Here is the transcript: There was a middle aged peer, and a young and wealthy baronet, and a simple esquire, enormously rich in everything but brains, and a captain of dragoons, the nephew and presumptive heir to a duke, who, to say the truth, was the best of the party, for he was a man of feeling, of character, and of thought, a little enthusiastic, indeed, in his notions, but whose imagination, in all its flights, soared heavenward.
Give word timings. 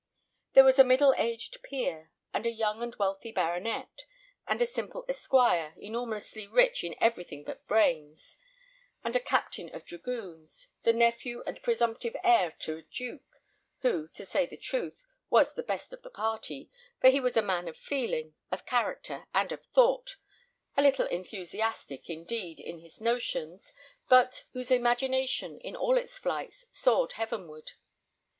There 0.53 0.63
was 0.63 0.79
a 0.79 0.83
middle 0.83 1.13
aged 1.15 1.61
peer, 1.61 2.09
and 2.33 2.47
a 2.47 2.51
young 2.51 2.81
and 2.81 2.95
wealthy 2.95 3.31
baronet, 3.31 4.05
and 4.47 4.59
a 4.59 4.65
simple 4.65 5.05
esquire, 5.07 5.75
enormously 5.77 6.47
rich 6.47 6.83
in 6.83 6.95
everything 6.99 7.43
but 7.43 7.67
brains, 7.67 8.37
and 9.03 9.15
a 9.15 9.19
captain 9.19 9.69
of 9.75 9.85
dragoons, 9.85 10.69
the 10.81 10.91
nephew 10.91 11.43
and 11.45 11.61
presumptive 11.61 12.15
heir 12.23 12.49
to 12.61 12.77
a 12.77 12.81
duke, 12.81 13.43
who, 13.81 14.07
to 14.07 14.25
say 14.25 14.47
the 14.47 14.57
truth, 14.57 15.05
was 15.29 15.53
the 15.53 15.61
best 15.61 15.93
of 15.93 16.01
the 16.01 16.09
party, 16.09 16.71
for 16.99 17.11
he 17.11 17.19
was 17.19 17.37
a 17.37 17.43
man 17.43 17.67
of 17.67 17.77
feeling, 17.77 18.33
of 18.51 18.65
character, 18.65 19.27
and 19.35 19.51
of 19.51 19.63
thought, 19.67 20.15
a 20.75 20.81
little 20.81 21.05
enthusiastic, 21.05 22.09
indeed, 22.09 22.59
in 22.59 22.79
his 22.79 22.99
notions, 23.01 23.71
but 24.09 24.45
whose 24.53 24.71
imagination, 24.71 25.59
in 25.59 25.75
all 25.75 25.95
its 25.95 26.17
flights, 26.17 26.65
soared 26.71 27.11
heavenward. 27.11 27.73